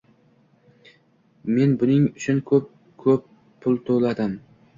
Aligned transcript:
Men 1.57 1.75
buning 1.83 2.07
uchun 2.07 2.37
eng 2.37 2.65
ko'p 3.05 3.29
pul 3.67 3.79
to'ladim 3.91 4.35